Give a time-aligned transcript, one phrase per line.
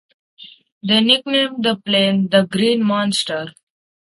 [0.81, 3.53] They nicknamed the plane the "Green Monster".